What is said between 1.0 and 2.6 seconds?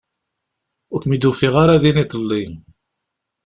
kem-id-ufiɣ ara din iḍelli.